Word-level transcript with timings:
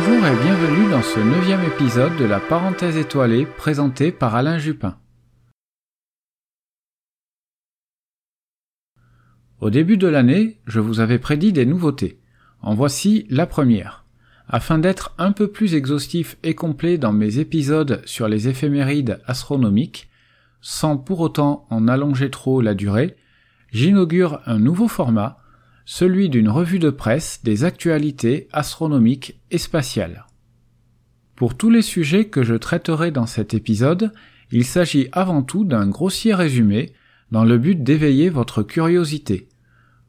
Bonjour 0.00 0.26
et 0.26 0.36
bienvenue 0.42 0.90
dans 0.90 1.02
ce 1.02 1.20
neuvième 1.20 1.62
épisode 1.62 2.16
de 2.16 2.24
la 2.24 2.40
parenthèse 2.40 2.96
étoilée 2.96 3.44
présentée 3.44 4.12
par 4.12 4.34
Alain 4.34 4.56
Jupin. 4.56 4.96
Au 9.60 9.68
début 9.68 9.98
de 9.98 10.06
l'année, 10.06 10.58
je 10.66 10.80
vous 10.80 11.00
avais 11.00 11.18
prédit 11.18 11.52
des 11.52 11.66
nouveautés. 11.66 12.18
En 12.62 12.74
voici 12.74 13.26
la 13.28 13.46
première. 13.46 14.06
Afin 14.48 14.78
d'être 14.78 15.14
un 15.18 15.32
peu 15.32 15.48
plus 15.48 15.74
exhaustif 15.74 16.38
et 16.44 16.54
complet 16.54 16.96
dans 16.96 17.12
mes 17.12 17.38
épisodes 17.38 18.00
sur 18.06 18.26
les 18.26 18.48
éphémérides 18.48 19.20
astronomiques, 19.26 20.08
sans 20.62 20.96
pour 20.96 21.20
autant 21.20 21.66
en 21.68 21.88
allonger 21.88 22.30
trop 22.30 22.62
la 22.62 22.72
durée, 22.72 23.16
j'inaugure 23.70 24.40
un 24.46 24.60
nouveau 24.60 24.88
format, 24.88 25.39
celui 25.92 26.28
d'une 26.28 26.48
revue 26.48 26.78
de 26.78 26.90
presse 26.90 27.40
des 27.42 27.64
actualités 27.64 28.46
astronomiques 28.52 29.40
et 29.50 29.58
spatiales. 29.58 30.26
Pour 31.34 31.56
tous 31.56 31.68
les 31.68 31.82
sujets 31.82 32.26
que 32.26 32.44
je 32.44 32.54
traiterai 32.54 33.10
dans 33.10 33.26
cet 33.26 33.54
épisode, 33.54 34.12
il 34.52 34.64
s'agit 34.64 35.08
avant 35.10 35.42
tout 35.42 35.64
d'un 35.64 35.88
grossier 35.88 36.32
résumé 36.32 36.92
dans 37.32 37.42
le 37.42 37.58
but 37.58 37.82
d'éveiller 37.82 38.30
votre 38.30 38.62
curiosité. 38.62 39.48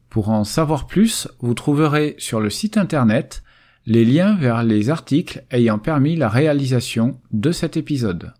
Pour 0.08 0.28
en 0.28 0.44
savoir 0.44 0.86
plus, 0.86 1.26
vous 1.40 1.54
trouverez 1.54 2.14
sur 2.16 2.38
le 2.38 2.48
site 2.48 2.76
internet 2.76 3.42
les 3.84 4.04
liens 4.04 4.36
vers 4.36 4.62
les 4.62 4.88
articles 4.88 5.44
ayant 5.50 5.80
permis 5.80 6.14
la 6.14 6.28
réalisation 6.28 7.20
de 7.32 7.50
cet 7.50 7.76
épisode. 7.76 8.32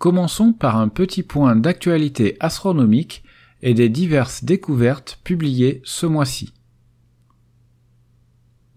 Commençons 0.00 0.54
par 0.54 0.78
un 0.78 0.88
petit 0.88 1.22
point 1.22 1.56
d'actualité 1.56 2.38
astronomique 2.40 3.22
et 3.60 3.74
des 3.74 3.90
diverses 3.90 4.44
découvertes 4.44 5.20
publiées 5.24 5.82
ce 5.84 6.06
mois-ci. 6.06 6.54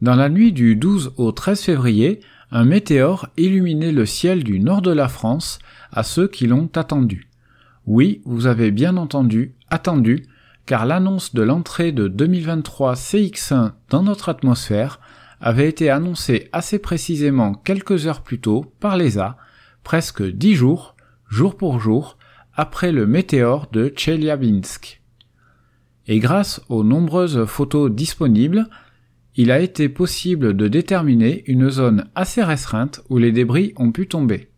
Dans 0.01 0.15
la 0.15 0.27
nuit 0.27 0.51
du 0.51 0.75
12 0.75 1.13
au 1.15 1.31
13 1.31 1.61
février, 1.61 2.19
un 2.51 2.65
météore 2.65 3.29
illuminait 3.37 3.93
le 3.93 4.05
ciel 4.05 4.43
du 4.43 4.59
nord 4.59 4.81
de 4.81 4.91
la 4.91 5.07
France 5.07 5.59
à 5.93 6.03
ceux 6.03 6.27
qui 6.27 6.45
l'ont 6.45 6.69
attendu. 6.75 7.29
Oui, 7.85 8.21
vous 8.25 8.45
avez 8.45 8.71
bien 8.71 8.97
entendu, 8.97 9.55
attendu, 9.69 10.25
car 10.65 10.85
l'annonce 10.85 11.33
de 11.33 11.41
l'entrée 11.41 11.93
de 11.93 12.09
2023 12.09 12.95
CX1 12.95 13.71
dans 13.89 14.03
notre 14.03 14.27
atmosphère 14.27 14.99
avait 15.39 15.69
été 15.69 15.89
annoncée 15.89 16.49
assez 16.51 16.79
précisément 16.79 17.53
quelques 17.53 18.07
heures 18.07 18.23
plus 18.23 18.41
tôt 18.41 18.73
par 18.81 18.97
l'ESA, 18.97 19.37
presque 19.85 20.21
dix 20.21 20.55
jours 20.55 20.93
jour 21.33 21.57
pour 21.57 21.79
jour, 21.79 22.19
après 22.53 22.91
le 22.91 23.07
météore 23.07 23.67
de 23.71 23.91
Chelyabinsk. 23.95 25.01
Et 26.05 26.19
grâce 26.19 26.61
aux 26.69 26.83
nombreuses 26.83 27.45
photos 27.45 27.91
disponibles, 27.91 28.69
il 29.35 29.49
a 29.49 29.59
été 29.59 29.89
possible 29.89 30.55
de 30.55 30.67
déterminer 30.67 31.43
une 31.47 31.71
zone 31.71 32.05
assez 32.13 32.43
restreinte 32.43 33.01
où 33.09 33.17
les 33.17 33.31
débris 33.31 33.73
ont 33.77 33.91
pu 33.91 34.07
tomber. 34.07 34.49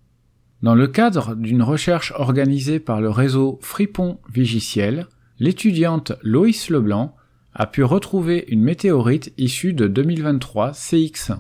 Dans 0.64 0.76
le 0.76 0.88
cadre 0.88 1.36
d'une 1.36 1.64
recherche 1.64 2.12
organisée 2.18 2.82
par 2.82 3.00
le 3.00 3.10
réseau 3.10 3.58
Fripon 3.62 4.20
Vigiciel, 4.30 5.08
l'étudiante 5.40 6.12
Loïs 6.24 6.70
Leblanc 6.70 7.16
a 7.54 7.68
pu 7.68 7.84
retrouver 7.84 8.44
une 8.50 8.62
météorite 8.62 9.32
issue 9.38 9.72
de 9.72 9.88
2023 9.88 10.72
CX1. 10.72 11.40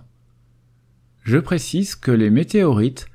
Je 1.23 1.39
précise 1.39 1.95
que 1.95 2.11
les 2.11 2.29
météorites 2.29 3.07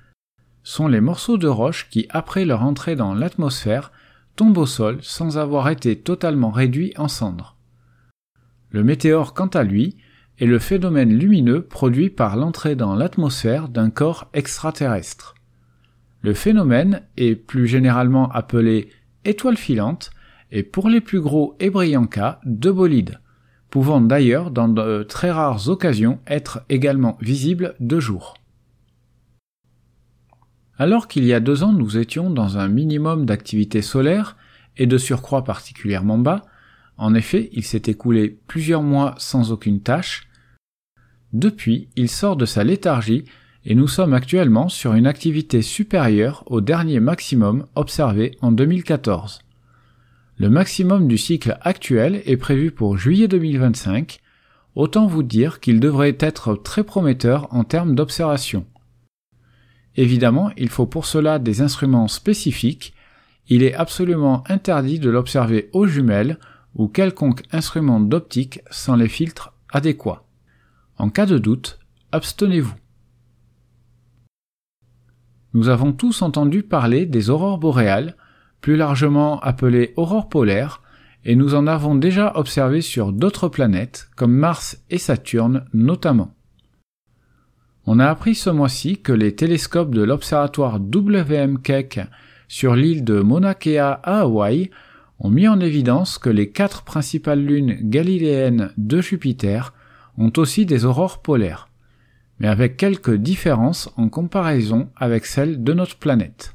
sont 0.70 0.86
les 0.86 1.00
morceaux 1.00 1.36
de 1.36 1.48
roche 1.48 1.88
qui, 1.90 2.06
après 2.10 2.44
leur 2.44 2.62
entrée 2.62 2.94
dans 2.94 3.12
l'atmosphère, 3.12 3.90
tombent 4.36 4.58
au 4.58 4.66
sol 4.66 4.98
sans 5.02 5.36
avoir 5.36 5.68
été 5.68 5.98
totalement 5.98 6.52
réduits 6.52 6.92
en 6.96 7.08
cendres. 7.08 7.56
Le 8.70 8.84
météore, 8.84 9.34
quant 9.34 9.48
à 9.48 9.64
lui, 9.64 9.96
est 10.38 10.46
le 10.46 10.60
phénomène 10.60 11.12
lumineux 11.12 11.62
produit 11.62 12.08
par 12.08 12.36
l'entrée 12.36 12.76
dans 12.76 12.94
l'atmosphère 12.94 13.68
d'un 13.68 13.90
corps 13.90 14.30
extraterrestre. 14.32 15.34
Le 16.22 16.34
phénomène 16.34 17.02
est 17.16 17.34
plus 17.34 17.66
généralement 17.66 18.30
appelé 18.30 18.90
étoile 19.24 19.56
filante 19.56 20.12
et 20.52 20.62
pour 20.62 20.88
les 20.88 21.00
plus 21.00 21.20
gros 21.20 21.56
et 21.58 21.70
brillants 21.70 22.06
cas 22.06 22.38
de 22.44 22.70
bolide, 22.70 23.18
pouvant 23.70 24.00
d'ailleurs 24.00 24.52
dans 24.52 24.68
de 24.68 25.02
très 25.02 25.32
rares 25.32 25.68
occasions 25.68 26.20
être 26.28 26.60
également 26.68 27.18
visible 27.20 27.74
de 27.80 27.98
jour. 27.98 28.39
Alors 30.80 31.08
qu'il 31.08 31.26
y 31.26 31.34
a 31.34 31.40
deux 31.40 31.62
ans 31.62 31.74
nous 31.74 31.98
étions 31.98 32.30
dans 32.30 32.56
un 32.56 32.66
minimum 32.66 33.26
d'activité 33.26 33.82
solaire, 33.82 34.38
et 34.78 34.86
de 34.86 34.96
surcroît 34.96 35.44
particulièrement 35.44 36.16
bas, 36.16 36.40
en 36.96 37.12
effet 37.12 37.50
il 37.52 37.64
s'est 37.64 37.82
écoulé 37.88 38.38
plusieurs 38.46 38.82
mois 38.82 39.14
sans 39.18 39.52
aucune 39.52 39.82
tâche, 39.82 40.26
depuis 41.34 41.90
il 41.96 42.08
sort 42.08 42.34
de 42.34 42.46
sa 42.46 42.64
léthargie 42.64 43.26
et 43.66 43.74
nous 43.74 43.88
sommes 43.88 44.14
actuellement 44.14 44.70
sur 44.70 44.94
une 44.94 45.06
activité 45.06 45.60
supérieure 45.60 46.44
au 46.46 46.62
dernier 46.62 46.98
maximum 46.98 47.66
observé 47.74 48.38
en 48.40 48.50
2014. 48.50 49.40
Le 50.38 50.48
maximum 50.48 51.08
du 51.08 51.18
cycle 51.18 51.58
actuel 51.60 52.22
est 52.24 52.38
prévu 52.38 52.70
pour 52.70 52.96
juillet 52.96 53.28
2025, 53.28 54.18
autant 54.76 55.06
vous 55.06 55.24
dire 55.24 55.60
qu'il 55.60 55.78
devrait 55.78 56.16
être 56.18 56.54
très 56.54 56.84
prometteur 56.84 57.48
en 57.50 57.64
termes 57.64 57.94
d'observation. 57.94 58.64
Évidemment, 60.00 60.50
il 60.56 60.70
faut 60.70 60.86
pour 60.86 61.04
cela 61.04 61.38
des 61.38 61.60
instruments 61.60 62.08
spécifiques. 62.08 62.94
Il 63.48 63.62
est 63.62 63.74
absolument 63.74 64.44
interdit 64.48 64.98
de 64.98 65.10
l'observer 65.10 65.68
aux 65.74 65.86
jumelles 65.86 66.38
ou 66.74 66.88
quelconque 66.88 67.42
instrument 67.52 68.00
d'optique 68.00 68.60
sans 68.70 68.96
les 68.96 69.10
filtres 69.10 69.52
adéquats. 69.70 70.24
En 70.96 71.10
cas 71.10 71.26
de 71.26 71.36
doute, 71.36 71.80
abstenez-vous. 72.12 72.74
Nous 75.52 75.68
avons 75.68 75.92
tous 75.92 76.22
entendu 76.22 76.62
parler 76.62 77.04
des 77.04 77.28
aurores 77.28 77.58
boréales, 77.58 78.16
plus 78.62 78.76
largement 78.76 79.38
appelées 79.40 79.92
aurores 79.96 80.30
polaires, 80.30 80.80
et 81.26 81.36
nous 81.36 81.54
en 81.54 81.66
avons 81.66 81.94
déjà 81.94 82.32
observé 82.36 82.80
sur 82.80 83.12
d'autres 83.12 83.48
planètes, 83.48 84.08
comme 84.16 84.32
Mars 84.32 84.82
et 84.88 84.96
Saturne 84.96 85.66
notamment. 85.74 86.34
On 87.92 87.98
a 87.98 88.06
appris 88.06 88.36
ce 88.36 88.50
mois-ci 88.50 88.98
que 88.98 89.12
les 89.12 89.34
télescopes 89.34 89.92
de 89.92 90.02
l'observatoire 90.02 90.78
WM 90.78 91.60
Keck 91.60 91.98
sur 92.46 92.76
l'île 92.76 93.02
de 93.02 93.18
Mauna 93.18 93.54
Kea 93.56 93.78
à 93.80 94.20
Hawaï 94.20 94.70
ont 95.18 95.28
mis 95.28 95.48
en 95.48 95.58
évidence 95.58 96.16
que 96.16 96.30
les 96.30 96.52
quatre 96.52 96.84
principales 96.84 97.44
lunes 97.44 97.76
galiléennes 97.82 98.70
de 98.76 99.00
Jupiter 99.00 99.74
ont 100.18 100.30
aussi 100.36 100.66
des 100.66 100.84
aurores 100.84 101.20
polaires, 101.20 101.68
mais 102.38 102.46
avec 102.46 102.76
quelques 102.76 103.16
différences 103.16 103.90
en 103.96 104.08
comparaison 104.08 104.88
avec 104.94 105.26
celles 105.26 105.64
de 105.64 105.72
notre 105.72 105.96
planète. 105.96 106.54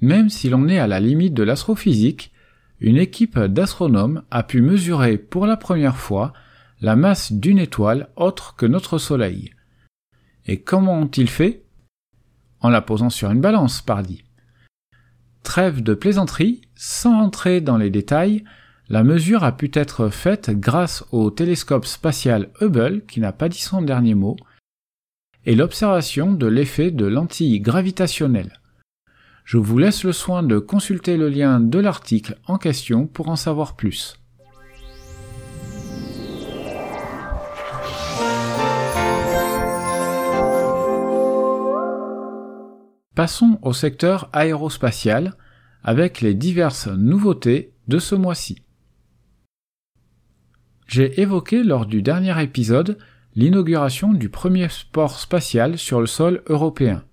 Même 0.00 0.30
si 0.30 0.48
l'on 0.48 0.68
est 0.68 0.78
à 0.78 0.86
la 0.86 1.00
limite 1.00 1.34
de 1.34 1.42
l'astrophysique, 1.42 2.32
une 2.80 2.96
équipe 2.96 3.38
d'astronomes 3.38 4.22
a 4.30 4.42
pu 4.42 4.62
mesurer 4.62 5.18
pour 5.18 5.46
la 5.46 5.58
première 5.58 5.98
fois 5.98 6.32
la 6.80 6.96
masse 6.96 7.32
d'une 7.32 7.58
étoile 7.58 8.10
autre 8.16 8.54
que 8.56 8.66
notre 8.66 8.98
Soleil. 8.98 9.54
Et 10.46 10.60
comment 10.60 11.00
ont-ils 11.00 11.30
fait? 11.30 11.64
En 12.60 12.68
la 12.68 12.82
posant 12.82 13.10
sur 13.10 13.30
une 13.30 13.40
balance, 13.40 13.80
pardi. 13.80 14.24
Trêve 15.42 15.82
de 15.82 15.94
plaisanterie, 15.94 16.62
sans 16.74 17.14
entrer 17.14 17.60
dans 17.60 17.78
les 17.78 17.90
détails, 17.90 18.44
la 18.88 19.02
mesure 19.02 19.42
a 19.42 19.56
pu 19.56 19.70
être 19.72 20.08
faite 20.10 20.50
grâce 20.50 21.04
au 21.12 21.30
télescope 21.30 21.86
spatial 21.86 22.50
Hubble, 22.60 23.04
qui 23.06 23.20
n'a 23.20 23.32
pas 23.32 23.48
dit 23.48 23.60
son 23.60 23.82
dernier 23.82 24.14
mot, 24.14 24.36
et 25.44 25.54
l'observation 25.54 26.32
de 26.32 26.46
l'effet 26.46 26.90
de 26.90 27.06
lentilles 27.06 27.60
gravitationnelles. 27.60 28.60
Je 29.44 29.58
vous 29.58 29.78
laisse 29.78 30.04
le 30.04 30.12
soin 30.12 30.42
de 30.42 30.58
consulter 30.58 31.16
le 31.16 31.28
lien 31.28 31.60
de 31.60 31.78
l'article 31.78 32.38
en 32.46 32.58
question 32.58 33.06
pour 33.06 33.28
en 33.28 33.36
savoir 33.36 33.76
plus. 33.76 34.18
Passons 43.16 43.58
au 43.62 43.72
secteur 43.72 44.28
aérospatial 44.34 45.36
avec 45.82 46.20
les 46.20 46.34
diverses 46.34 46.86
nouveautés 46.86 47.72
de 47.88 47.98
ce 47.98 48.14
mois-ci. 48.14 48.60
J'ai 50.86 51.18
évoqué 51.22 51.62
lors 51.62 51.86
du 51.86 52.02
dernier 52.02 52.38
épisode 52.42 52.98
l'inauguration 53.34 54.12
du 54.12 54.28
premier 54.28 54.68
port 54.92 55.18
spatial 55.18 55.78
sur 55.78 56.00
le 56.00 56.06
sol 56.06 56.42
européen. 56.46 57.04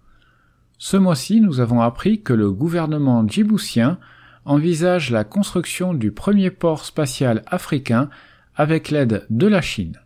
Ce 0.77 0.97
mois-ci, 0.97 1.39
nous 1.39 1.61
avons 1.61 1.79
appris 1.79 2.21
que 2.21 2.33
le 2.33 2.51
gouvernement 2.51 3.25
djiboutien 3.25 3.97
envisage 4.44 5.09
la 5.09 5.23
construction 5.23 5.94
du 5.94 6.11
premier 6.11 6.51
port 6.51 6.83
spatial 6.83 7.44
africain 7.47 8.09
avec 8.55 8.91
l'aide 8.91 9.25
de 9.29 9.47
la 9.47 9.61
Chine. 9.61 10.01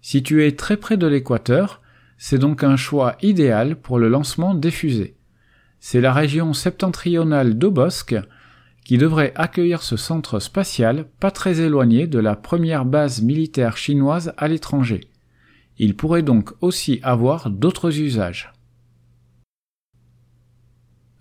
Situé 0.00 0.54
très 0.54 0.76
près 0.76 0.96
de 0.96 1.08
l'équateur, 1.08 1.82
c'est 2.18 2.38
donc 2.38 2.64
un 2.64 2.76
choix 2.76 3.16
idéal 3.22 3.76
pour 3.76 3.98
le 3.98 4.08
lancement 4.08 4.54
des 4.54 4.72
fusées. 4.72 5.16
c'est 5.80 6.00
la 6.00 6.12
région 6.12 6.52
septentrionale 6.52 7.56
d'Obosk 7.56 8.16
qui 8.84 8.98
devrait 8.98 9.32
accueillir 9.36 9.82
ce 9.82 9.96
centre 9.96 10.40
spatial 10.40 11.06
pas 11.20 11.30
très 11.30 11.60
éloigné 11.60 12.06
de 12.06 12.18
la 12.18 12.34
première 12.34 12.84
base 12.84 13.22
militaire 13.22 13.76
chinoise 13.76 14.32
à 14.36 14.48
l'étranger. 14.48 15.02
Il 15.78 15.94
pourrait 15.94 16.22
donc 16.22 16.52
aussi 16.60 16.98
avoir 17.02 17.50
d'autres 17.50 18.00
usages. 18.00 18.52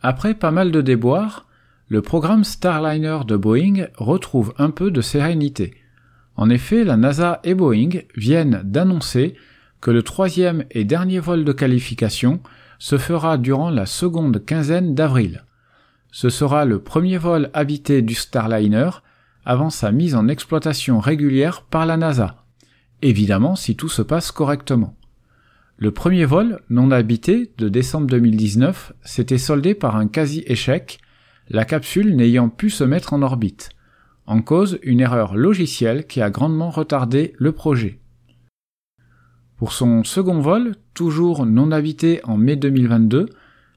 Après 0.01 0.33
pas 0.33 0.51
mal 0.51 0.71
de 0.71 0.81
déboires, 0.81 1.47
le 1.89 2.01
programme 2.01 2.44
Starliner 2.44 3.19
de 3.27 3.35
Boeing 3.35 3.88
retrouve 3.97 4.53
un 4.57 4.71
peu 4.71 4.89
de 4.89 5.01
sérénité. 5.01 5.75
En 6.35 6.49
effet, 6.49 6.83
la 6.83 6.97
NASA 6.97 7.39
et 7.44 7.53
Boeing 7.53 8.01
viennent 8.15 8.61
d'annoncer 8.63 9.35
que 9.81 9.91
le 9.91 10.03
troisième 10.03 10.65
et 10.71 10.83
dernier 10.83 11.19
vol 11.19 11.45
de 11.45 11.51
qualification 11.51 12.41
se 12.79 12.97
fera 12.97 13.38
durant 13.38 13.69
la 13.69 13.85
seconde 13.85 14.44
quinzaine 14.44 14.95
d'avril. 14.95 15.44
Ce 16.12 16.29
sera 16.29 16.65
le 16.65 16.79
premier 16.79 17.18
vol 17.18 17.50
habité 17.53 18.01
du 18.01 18.15
Starliner 18.15 18.89
avant 19.45 19.69
sa 19.69 19.91
mise 19.91 20.15
en 20.15 20.27
exploitation 20.27 21.00
régulière 21.00 21.62
par 21.62 21.85
la 21.85 21.97
NASA. 21.97 22.44
Évidemment 23.01 23.56
si 23.56 23.75
tout 23.75 23.89
se 23.89 24.01
passe 24.01 24.31
correctement. 24.31 24.95
Le 25.77 25.91
premier 25.91 26.25
vol 26.25 26.59
non 26.69 26.89
habité 26.89 27.51
de 27.57 27.69
décembre 27.69 28.07
2019 28.07 28.94
s'était 29.03 29.38
soldé 29.38 29.75
par 29.75 29.95
un 29.95 30.07
quasi-échec, 30.07 31.00
la 31.50 31.65
capsule 31.65 32.15
n'ayant 32.15 32.50
pu 32.50 32.71
se 32.71 32.83
mettre 32.83 33.13
en 33.13 33.21
orbite. 33.21 33.69
En 34.25 34.41
cause 34.41 34.80
une 34.81 35.00
erreur 35.00 35.35
logicielle 35.35 36.07
qui 36.07 36.21
a 36.21 36.31
grandement 36.31 36.71
retardé 36.71 37.33
le 37.38 37.51
projet. 37.51 38.00
Pour 39.57 39.74
son 39.74 40.04
second 40.04 40.39
vol, 40.39 40.75
toujours 40.94 41.48
non 41.48 41.71
habité 41.71 42.21
en 42.24 42.38
mai 42.38 42.56
2022, 42.56 43.27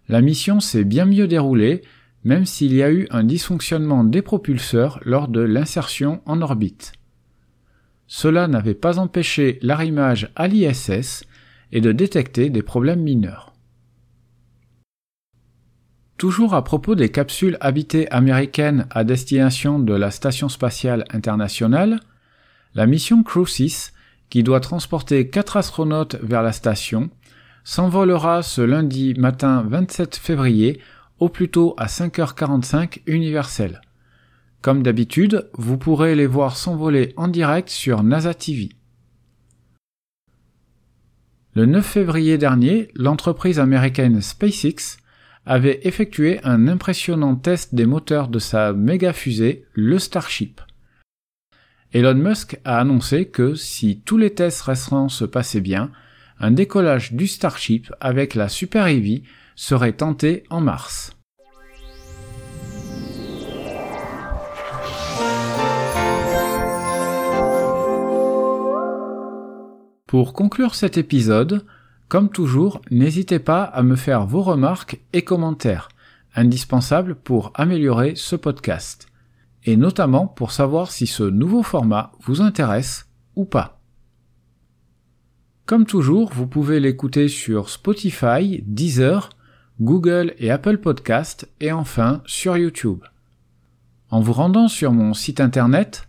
la 0.09 0.21
mission 0.21 0.61
s'est 0.61 0.85
bien 0.85 1.06
mieux 1.06 1.27
déroulée, 1.27 1.81
même 2.23 2.44
s'il 2.44 2.75
y 2.75 2.82
a 2.82 2.93
eu 2.93 3.06
un 3.11 3.25
dysfonctionnement 3.25 4.05
des 4.05 4.21
propulseurs 4.21 5.00
lors 5.05 5.29
de 5.29 5.41
l'insertion 5.41 6.21
en 6.27 6.43
orbite. 6.43 6.93
Cela 8.06 8.47
n'avait 8.47 8.75
pas 8.75 8.99
empêché 8.99 9.59
l'arrimage 9.62 10.31
à 10.37 10.49
l'ISS 10.49 11.25
et 11.73 11.81
de 11.81 11.93
détecter 11.93 12.50
des 12.50 12.62
problèmes 12.62 13.03
mineurs. 13.03 13.55
Toujours 16.19 16.53
à 16.53 16.62
propos 16.62 16.94
des 16.94 17.09
capsules 17.09 17.56
habitées 17.62 18.11
américaines 18.11 18.87
à 18.91 19.05
destination 19.05 19.79
de 19.79 19.94
la 19.94 20.11
Station 20.11 20.50
spatiale 20.50 21.06
internationale, 21.11 22.00
la 22.75 22.87
mission 22.87 23.23
Crew 23.23 23.47
6 23.47 23.94
qui 24.31 24.43
doit 24.43 24.61
transporter 24.61 25.29
quatre 25.29 25.56
astronautes 25.56 26.17
vers 26.23 26.43
la 26.43 26.53
station, 26.53 27.11
s'envolera 27.65 28.43
ce 28.43 28.62
lundi 28.62 29.15
matin 29.15 29.65
27 29.69 30.17
février 30.17 30.81
au 31.19 31.29
plus 31.29 31.50
tôt 31.50 31.75
à 31.77 31.87
5h45 31.87 33.03
universel. 33.06 33.82
Comme 34.62 34.82
d'habitude, 34.82 35.50
vous 35.55 35.77
pourrez 35.77 36.15
les 36.15 36.27
voir 36.27 36.56
s'envoler 36.56 37.12
en 37.17 37.29
direct 37.29 37.69
sur 37.69 38.03
NASA 38.03 38.35
TV. 38.35 38.71
Le 41.55 41.67
9 41.67 41.85
février 41.85 42.38
dernier, 42.38 42.88
l'entreprise 42.94 43.59
américaine 43.59 44.21
SpaceX 44.21 44.99
avait 45.47 45.81
effectué 45.82 46.41
un 46.44 46.69
impressionnant 46.69 47.35
test 47.35 47.75
des 47.75 47.87
moteurs 47.87 48.29
de 48.29 48.38
sa 48.38 48.73
méga 48.73 49.12
fusée, 49.12 49.65
le 49.73 49.99
Starship. 49.99 50.61
Elon 51.93 52.15
Musk 52.15 52.61
a 52.65 52.79
annoncé 52.79 53.27
que 53.27 53.57
si 53.57 54.01
tous 54.05 54.17
les 54.17 54.33
tests 54.33 54.63
restants 54.63 55.09
se 55.09 55.25
passaient 55.25 55.61
bien, 55.61 55.91
un 56.39 56.53
décollage 56.53 57.15
du 57.15 57.27
Starship 57.27 57.93
avec 58.01 58.37
la 58.37 58.49
Super 58.49 58.87
Heavy 58.87 59.25
serait 59.57 59.93
tenté 59.93 60.45
en 60.51 60.61
mars. 60.61 61.17
Pour 70.07 70.33
conclure 70.33 70.77
cet 70.77 70.97
épisode, 70.97 71.67
comme 72.07 72.31
toujours, 72.31 72.83
n'hésitez 72.93 73.41
pas 73.41 73.65
à 73.65 73.83
me 73.83 73.97
faire 73.97 74.27
vos 74.27 74.43
remarques 74.43 75.01
et 75.13 75.23
commentaires, 75.23 75.89
indispensables 76.37 77.17
pour 77.17 77.51
améliorer 77.57 78.15
ce 78.15 78.37
podcast 78.37 79.10
et 79.65 79.77
notamment 79.77 80.27
pour 80.27 80.53
savoir 80.53 80.91
si 80.91 81.07
ce 81.07 81.23
nouveau 81.23 81.62
format 81.62 82.12
vous 82.21 82.41
intéresse 82.41 83.09
ou 83.37 83.45
pas. 83.45 83.81
Comme 85.67 85.85
toujours, 85.87 86.33
vous 86.33 86.47
pouvez 86.47 86.81
l'écouter 86.81 87.29
sur 87.29 87.69
Spotify, 87.69 88.62
Deezer, 88.67 89.31
Google 89.81 90.35
et 90.39 90.51
Apple 90.51 90.79
Podcast 90.79 91.49
et 91.61 91.73
enfin 91.73 92.23
sur 92.27 92.57
YouTube. 92.57 93.05
En 94.11 94.21
vous 94.21 94.33
rendant 94.33 94.69
sur 94.69 94.93
mon 94.93 95.15
site 95.15 95.41
internet 95.41 96.09